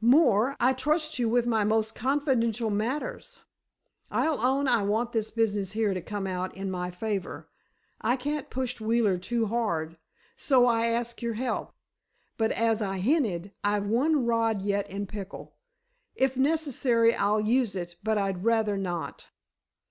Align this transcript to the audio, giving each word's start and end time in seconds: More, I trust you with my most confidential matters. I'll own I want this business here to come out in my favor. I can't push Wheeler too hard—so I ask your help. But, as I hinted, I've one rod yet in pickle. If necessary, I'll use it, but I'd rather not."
More, 0.00 0.56
I 0.60 0.72
trust 0.72 1.18
you 1.18 1.28
with 1.28 1.46
my 1.46 1.62
most 1.62 1.94
confidential 1.94 2.70
matters. 2.70 3.40
I'll 4.10 4.40
own 4.40 4.66
I 4.66 4.80
want 4.82 5.12
this 5.12 5.30
business 5.30 5.72
here 5.72 5.92
to 5.92 6.00
come 6.00 6.26
out 6.26 6.56
in 6.56 6.70
my 6.70 6.90
favor. 6.90 7.50
I 8.00 8.16
can't 8.16 8.48
push 8.48 8.80
Wheeler 8.80 9.18
too 9.18 9.44
hard—so 9.44 10.64
I 10.64 10.86
ask 10.86 11.20
your 11.20 11.34
help. 11.34 11.74
But, 12.38 12.52
as 12.52 12.80
I 12.80 12.96
hinted, 12.96 13.52
I've 13.62 13.84
one 13.84 14.24
rod 14.24 14.62
yet 14.62 14.90
in 14.90 15.06
pickle. 15.06 15.52
If 16.16 16.34
necessary, 16.34 17.14
I'll 17.14 17.42
use 17.42 17.76
it, 17.76 17.96
but 18.02 18.16
I'd 18.16 18.42
rather 18.42 18.78
not." 18.78 19.28